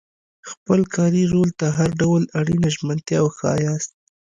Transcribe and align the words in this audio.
خپل 0.49 0.79
کاري 0.95 1.23
رول 1.33 1.49
ته 1.59 1.67
هر 1.77 1.89
ډول 2.01 2.21
اړینه 2.39 2.67
ژمنتیا 2.75 3.19
وښایاست. 3.23 3.91